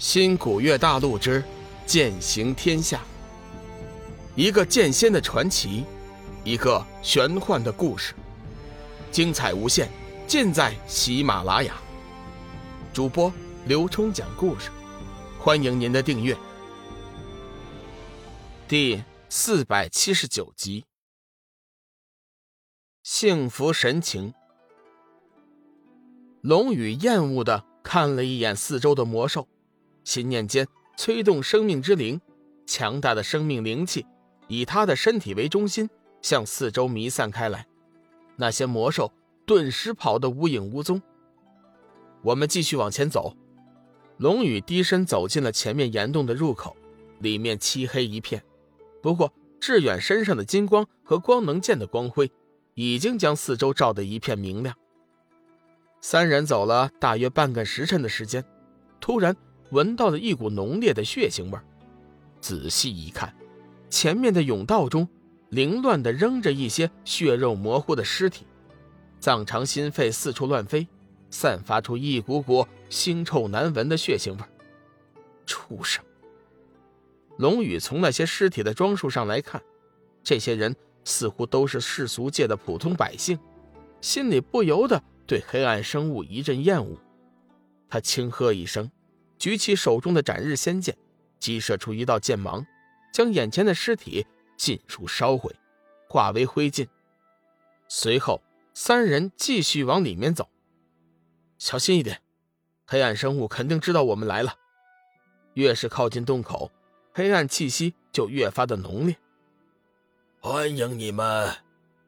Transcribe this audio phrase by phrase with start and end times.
[0.00, 1.44] 新古月大陆之
[1.84, 3.02] 剑行天下，
[4.34, 5.84] 一个剑仙的传奇，
[6.42, 8.14] 一个玄幻的故事，
[9.12, 9.90] 精彩无限，
[10.26, 11.76] 尽在喜马拉雅。
[12.94, 13.30] 主播
[13.66, 14.70] 刘冲讲故事，
[15.38, 16.34] 欢迎您的订阅。
[18.66, 20.86] 第四百七十九集，
[23.02, 24.32] 幸福神情。
[26.40, 29.46] 龙宇厌恶的看了一眼四周的魔兽。
[30.10, 32.20] 心念间催动生命之灵，
[32.66, 34.04] 强大的生命灵气
[34.48, 35.88] 以他的身体为中心
[36.20, 37.64] 向四周弥散开来。
[38.34, 39.12] 那些魔兽
[39.46, 41.00] 顿时跑得无影无踪。
[42.22, 43.36] 我们继续往前走。
[44.16, 46.76] 龙宇低身走进了前面岩洞的入口，
[47.20, 48.42] 里面漆黑一片。
[49.00, 52.28] 不过志远身上的金光和光能剑的光辉
[52.74, 54.74] 已经将四周照得一片明亮。
[56.00, 58.44] 三人走了大约半个时辰的时间，
[58.98, 59.36] 突然。
[59.70, 61.58] 闻到了一股浓烈的血腥味
[62.40, 63.34] 仔细一看，
[63.88, 65.08] 前面的甬道中
[65.50, 68.46] 凌乱地扔着一些血肉模糊的尸体，
[69.18, 70.86] 脏肠心肺四处乱飞，
[71.30, 74.38] 散发出一股股腥臭难闻的血腥味
[75.46, 76.04] 畜生！
[77.36, 79.62] 龙宇从那些尸体的装束上来看，
[80.22, 83.38] 这些人似乎都是世俗界的普通百姓，
[84.00, 86.96] 心里不由得对黑暗生物一阵厌恶。
[87.88, 88.90] 他轻喝一声。
[89.40, 90.96] 举起手中的斩日仙剑，
[91.38, 92.64] 激射出一道剑芒，
[93.10, 94.26] 将眼前的尸体
[94.58, 95.50] 尽数烧毁，
[96.06, 96.86] 化为灰烬。
[97.88, 98.42] 随后，
[98.74, 100.50] 三人继续往里面走，
[101.56, 102.20] 小心一点，
[102.86, 104.54] 黑暗生物肯定知道我们来了。
[105.54, 106.70] 越是靠近洞口，
[107.14, 109.16] 黑暗气息就越发的浓烈。
[110.38, 111.56] 欢迎你们，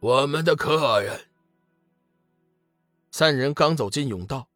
[0.00, 1.28] 我们的客人。
[3.12, 4.48] 三人刚走进甬道。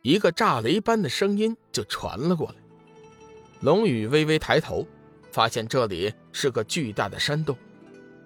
[0.00, 2.54] 一个炸雷般的声音就传了过来。
[3.60, 4.86] 龙宇微微抬头，
[5.30, 7.56] 发现这里是个巨大的山洞，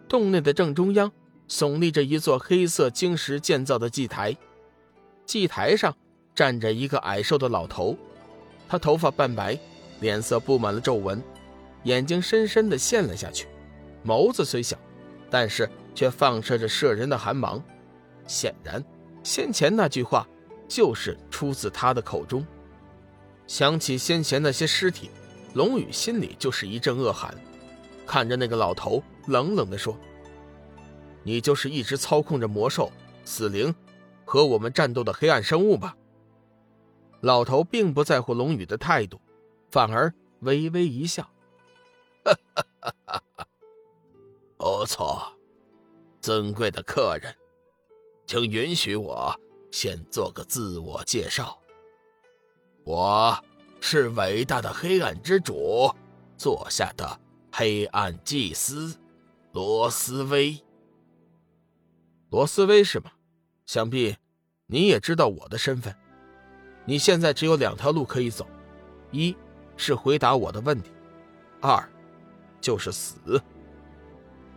[0.09, 1.11] 洞内的正中央
[1.49, 4.37] 耸立着一座黑色晶石建造的祭台，
[5.25, 5.97] 祭台上
[6.35, 7.97] 站着一个矮瘦的老头，
[8.69, 9.59] 他头发半白，
[10.01, 11.23] 脸色布满了皱纹，
[11.85, 13.47] 眼睛深深的陷了下去，
[14.05, 14.77] 眸子虽小，
[15.31, 17.63] 但是却放射着摄人的寒芒，
[18.27, 18.85] 显然
[19.23, 20.27] 先前那句话。
[20.69, 22.45] 就是出自他的口中。
[23.47, 25.11] 想起先前那些尸体，
[25.55, 27.35] 龙宇心里就是一阵恶寒，
[28.07, 29.97] 看着那个老头，冷冷地说
[31.23, 32.91] ：“你就是一直操控着魔兽、
[33.25, 33.75] 死灵
[34.25, 35.97] 和我们战斗的黑暗生物吧？”
[37.23, 39.21] 老头并不在乎龙宇的态度，
[39.71, 41.23] 反而微微一笑
[42.25, 43.49] ：“哈哈哈哈哈，
[44.57, 45.33] 不错，
[46.21, 47.35] 尊贵的客人，
[48.27, 49.35] 请允许我。”
[49.73, 51.59] 先做个自我介绍，
[52.87, 53.37] 我
[53.81, 55.93] 是伟大的黑暗之主
[56.37, 57.19] 座下的
[57.51, 58.97] 黑暗祭司
[59.51, 60.57] 罗斯威。
[62.31, 63.11] 罗斯威是吗？
[63.67, 64.15] 想必
[64.69, 65.93] 你也知道我的身份。
[66.85, 68.47] 你现在只有两条路可以走：
[69.11, 69.37] 一
[69.77, 70.93] 是回答我的问题，
[71.61, 71.83] 二
[72.61, 73.43] 就是死。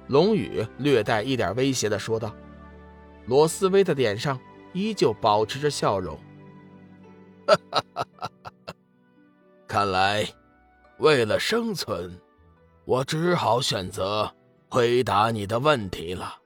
[0.05, 2.31] 龙宇略带一点威胁的说道。
[3.25, 4.39] 罗斯威的脸上。
[4.71, 6.15] 依旧保持着笑容。
[7.47, 8.07] 哈哈哈！
[9.69, 10.27] 看来，
[10.97, 12.19] 为了生存，
[12.85, 14.33] 我只好选择
[14.67, 16.39] 回答你的问题了。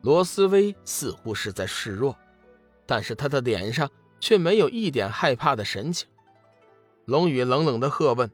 [0.00, 2.16] 罗斯威似乎是在示弱，
[2.84, 6.08] 但是他的脸上却没有一点害怕的神情。
[7.04, 8.28] 龙宇冷冷的喝问：“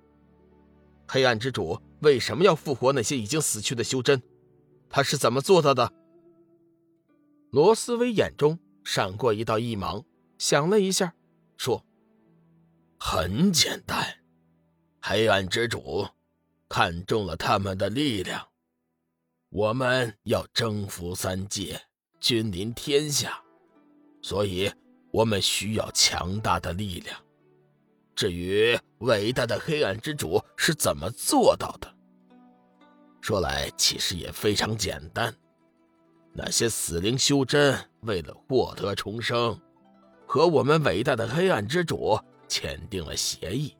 [1.06, 4.22] 黑暗之主为什么要复活那些已经死去的修真？
[4.88, 5.92] 他是怎么做到的？”
[7.52, 8.58] 罗斯威眼中。
[8.82, 10.04] 闪过一道异芒，
[10.36, 11.14] 想了一下，
[11.56, 11.84] 说
[13.06, 14.02] ：“很简单，
[15.02, 16.08] 黑暗之主
[16.70, 18.48] 看中了他们的力量。
[19.50, 21.78] 我们要征服三界，
[22.18, 23.38] 君临天下，
[24.22, 24.72] 所以
[25.12, 27.14] 我们需要强大的力量。
[28.16, 31.94] 至于伟大的黑暗之主是怎么做到的，
[33.20, 35.32] 说来其实也非常简单。”
[36.32, 39.60] 那些死灵修真为了获得重生，
[40.26, 42.18] 和我们伟大的黑暗之主
[42.48, 43.74] 签订了协议，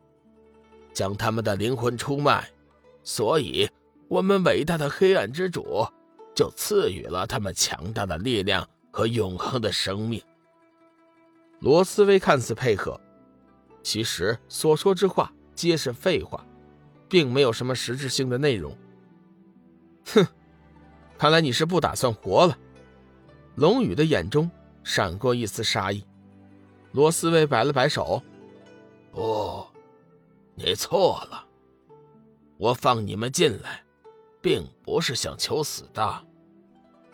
[0.93, 2.49] 将他们的灵魂出卖，
[3.03, 3.69] 所以，
[4.09, 5.87] 我们伟大的黑暗之主
[6.35, 10.23] 就赐予了他们强大的力量和永恒的生命。
[11.61, 13.01] 罗斯威看似配合，
[13.83, 16.45] 其实所说之话皆是废话，
[17.09, 18.77] 并没有什么实质性的内容。
[20.07, 20.27] 哼。
[21.17, 22.59] 看来你是不打算活了。
[23.55, 24.51] 龙宇的眼中
[24.83, 26.05] 闪过一丝杀意。
[26.91, 28.21] 罗斯威摆了摆手
[29.15, 29.65] ：“不，
[30.57, 31.47] 你错了。
[32.59, 33.85] 我放你们进来，
[34.43, 36.27] 并不是想求死的，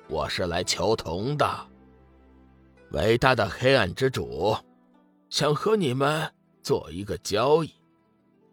[0.08, 1.46] 我是来求同的。
[2.92, 4.56] 伟大的黑暗之主，
[5.28, 6.32] 想和你们
[6.62, 7.70] 做一个交易，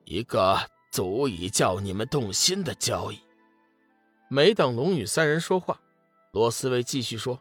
[0.04, 0.60] 一个
[0.92, 3.20] 足以叫你们动心的交易。
[4.28, 5.80] 没等龙宇三人说话，
[6.34, 7.40] 罗斯威继续说：“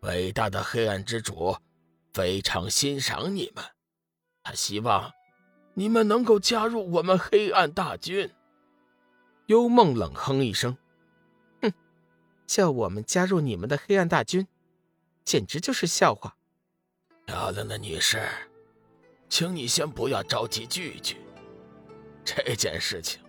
[0.00, 1.56] 伟大的黑暗之主
[2.12, 3.64] 非常欣赏你们，
[4.54, 5.12] 希望。”
[5.74, 8.32] 你们能够加入我们黑暗大军？
[9.46, 10.76] 幽梦冷哼一声
[11.62, 11.72] ：“哼，
[12.48, 14.48] 叫我们加入你们的黑暗大军，
[15.24, 16.36] 简直就是笑话。”
[17.26, 18.20] 漂亮的女士，
[19.28, 21.16] 请你先不要着急拒绝
[22.24, 23.20] 这件事情，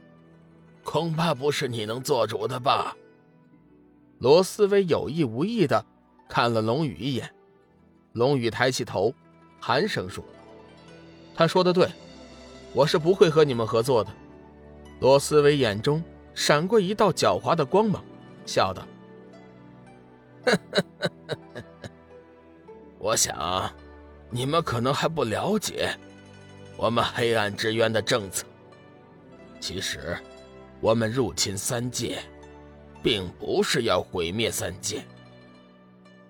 [0.84, 2.98] 恐怕不是你能做主的吧？
[4.18, 5.86] 罗斯威有意无意的
[6.28, 7.32] 看了龙宇一眼，
[8.14, 9.14] 龙宇抬起头，
[9.62, 10.26] 寒声说
[11.40, 11.88] ：“他说的对。”
[12.72, 14.12] 我是不会和你们合作的。
[15.00, 16.04] 罗斯威眼中
[16.36, 18.04] 闪过一道狡猾的光芒，
[18.46, 18.86] 笑道
[23.00, 23.74] ：“我想，
[24.30, 25.98] 你们可能还不了解
[26.78, 28.46] 我们黑暗之渊的政策。
[29.60, 30.16] 其实，
[30.80, 32.20] 我们入侵三界，
[33.02, 35.04] 并不是要毁灭三界。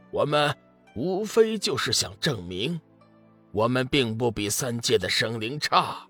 [0.10, 0.56] 我们
[0.96, 2.80] 无非就是想证明，
[3.52, 6.08] 我们并不比三界的生灵差。”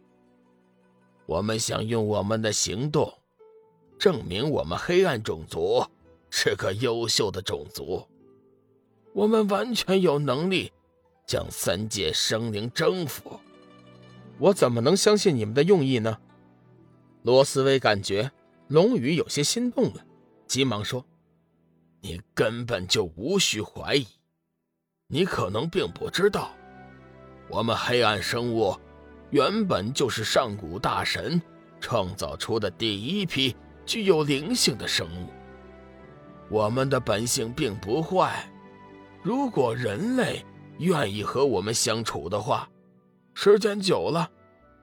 [1.26, 3.14] 我们想用我们的行动，
[4.00, 5.86] 证明我们黑暗种族
[6.30, 8.08] 是个优秀的种族。
[9.14, 10.72] 我们完全有能力
[11.28, 13.40] 将三界生灵征服。
[14.40, 16.18] 我怎么能相信你们的用意呢？
[17.24, 18.32] 罗斯威感觉
[18.68, 20.06] 龙宇有些心动了，
[20.48, 21.06] 急忙说
[22.02, 24.08] ：“你根本就无需怀疑。
[25.08, 26.56] 你可能并不知道，
[27.50, 28.76] 我们黑暗生物。”
[29.32, 31.40] 原本就是上古大神
[31.80, 33.56] 创造出的第一批
[33.86, 35.30] 具有灵性的生物。
[36.50, 38.50] 我们的本性并不坏，
[39.22, 40.44] 如果人类
[40.80, 42.68] 愿意和我们相处的话，
[43.36, 44.28] 时间久了，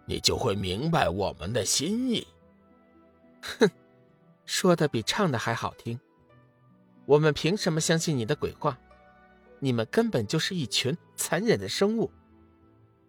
[0.04, 2.24] 你就会明白我们的心意。
[3.42, 3.68] 哼，
[4.44, 5.98] 说的比唱的还好听。
[7.04, 8.78] 我们凭什么相信你的鬼话？
[9.58, 12.08] 你们根本就是一群残忍的生物。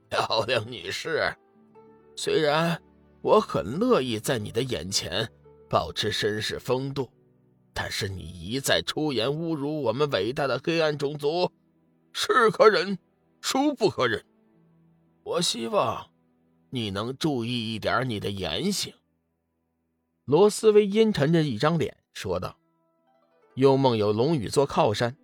[0.09, 1.35] 漂亮女士，
[2.15, 2.81] 虽然
[3.21, 5.29] 我很乐意在你的眼前
[5.69, 7.09] 保持绅士风度，
[7.73, 11.51] 但是你一再出言侮辱我们伟大的黑暗种族，
[12.13, 12.97] 是可忍，
[13.41, 14.23] 孰不可忍？
[15.23, 16.09] 我希望
[16.69, 18.93] 你能注意一点你的言行。
[20.23, 22.57] 罗斯威阴沉着一张脸说道
[23.55, 25.17] ：“幽梦有龙宇做靠山，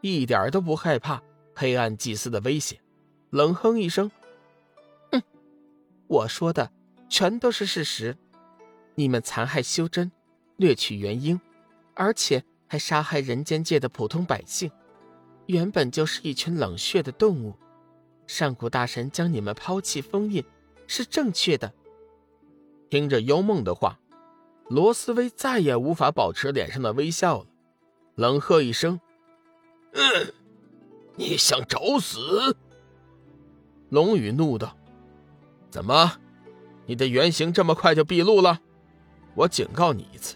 [0.00, 1.22] 一点都不害怕
[1.54, 2.80] 黑暗祭司的威胁，
[3.28, 4.10] 冷哼一声。”
[6.10, 6.72] 我说的
[7.08, 8.16] 全都是事实，
[8.96, 10.10] 你们残害修真，
[10.56, 11.40] 掠取元婴，
[11.94, 14.68] 而且还杀害人间界的普通百姓，
[15.46, 17.54] 原本就是一群冷血的动物。
[18.26, 20.44] 上古大神将你们抛弃封印，
[20.88, 21.72] 是正确的。
[22.88, 24.00] 听着幽梦的话，
[24.68, 27.46] 罗斯威再也无法保持脸上的微笑了，
[28.16, 29.00] 冷喝一声
[29.94, 30.34] ：“嗯，
[31.14, 32.56] 你想找死？”
[33.90, 34.76] 龙宇怒道。
[35.70, 36.18] 怎么，
[36.86, 38.60] 你的原形这么快就毕露了？
[39.34, 40.34] 我警告你一次，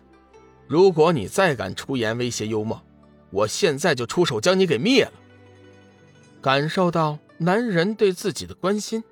[0.68, 2.80] 如果你再敢出言威胁幽梦，
[3.30, 5.12] 我现在就出手将你给灭了。
[6.40, 9.02] 感受到男人对自己的关心，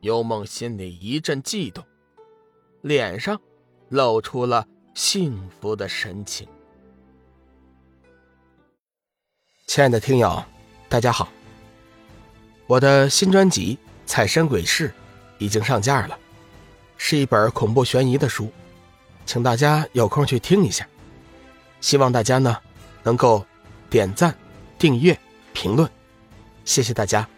[0.00, 1.84] 幽梦心里一阵悸动，
[2.80, 3.38] 脸上
[3.90, 6.48] 露出了幸福的神情。
[9.66, 10.42] 亲爱的听友，
[10.88, 11.28] 大家好，
[12.66, 13.74] 我的新专辑
[14.06, 14.88] 《彩山鬼事》。
[15.38, 16.18] 已经上架了，
[16.96, 18.50] 是一本恐怖悬疑的书，
[19.24, 20.86] 请大家有空去听一下。
[21.80, 22.56] 希望大家呢
[23.02, 23.44] 能够
[23.90, 24.34] 点赞、
[24.78, 25.18] 订阅、
[25.52, 25.88] 评论，
[26.64, 27.28] 谢谢大家。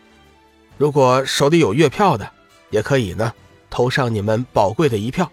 [0.76, 2.30] 如果手里有月票的，
[2.70, 3.32] 也可以呢
[3.68, 5.30] 投上你们宝贵的一票。